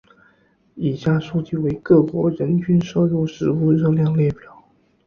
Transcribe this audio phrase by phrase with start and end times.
[0.73, 4.65] 以下数据为各国人均摄入食物热量列表。